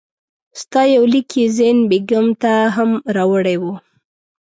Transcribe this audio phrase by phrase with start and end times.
[0.61, 3.73] ستا یو لیک یې زین بېګم ته هم راوړی وو.